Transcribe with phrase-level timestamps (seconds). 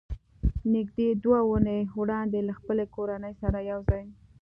[0.73, 4.05] نږدې دوه اوونۍ وړاندې له خپلې کورنۍ سره یو ځای